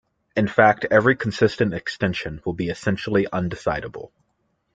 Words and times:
In 0.35 0.47
fact, 0.47 0.83
every 0.89 1.15
consistent 1.15 1.75
extension 1.75 2.41
will 2.43 2.53
be 2.53 2.69
essentially 2.69 3.27
undecidable. 3.31 4.09